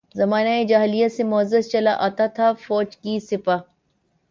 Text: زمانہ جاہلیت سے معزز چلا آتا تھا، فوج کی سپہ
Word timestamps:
زمانہ 0.15 0.63
جاہلیت 0.69 1.11
سے 1.11 1.23
معزز 1.23 1.69
چلا 1.71 1.93
آتا 1.99 2.25
تھا، 2.35 2.51
فوج 2.63 2.95
کی 2.97 3.19
سپہ 3.29 3.57